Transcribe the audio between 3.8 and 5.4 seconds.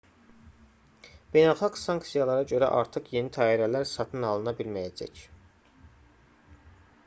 satın alına bilməyəcək